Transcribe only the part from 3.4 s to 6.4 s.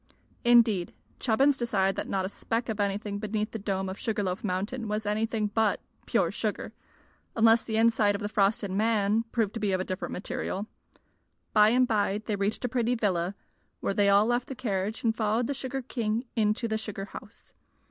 the dome of Sugar Loaf Mountain was anything but pure